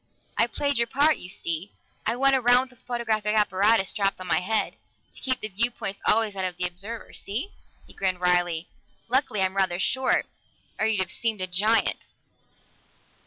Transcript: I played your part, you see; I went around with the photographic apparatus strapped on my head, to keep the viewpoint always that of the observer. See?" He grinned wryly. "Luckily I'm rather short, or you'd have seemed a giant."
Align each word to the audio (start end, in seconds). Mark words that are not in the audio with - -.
I 0.35 0.47
played 0.47 0.79
your 0.79 0.87
part, 0.87 1.17
you 1.17 1.29
see; 1.29 1.73
I 2.07 2.15
went 2.15 2.35
around 2.35 2.71
with 2.71 2.79
the 2.79 2.85
photographic 2.85 3.35
apparatus 3.37 3.91
strapped 3.91 4.19
on 4.19 4.25
my 4.25 4.39
head, 4.39 4.77
to 5.13 5.21
keep 5.21 5.41
the 5.41 5.47
viewpoint 5.47 6.01
always 6.07 6.33
that 6.33 6.43
of 6.43 6.57
the 6.57 6.65
observer. 6.65 7.13
See?" 7.13 7.51
He 7.85 7.93
grinned 7.93 8.19
wryly. 8.19 8.67
"Luckily 9.09 9.43
I'm 9.43 9.55
rather 9.57 9.77
short, 9.77 10.25
or 10.79 10.87
you'd 10.87 11.01
have 11.01 11.11
seemed 11.11 11.39
a 11.41 11.45
giant." 11.45 12.07